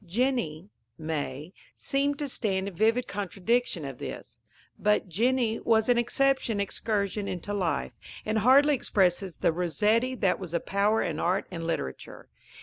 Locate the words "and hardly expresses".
8.25-9.37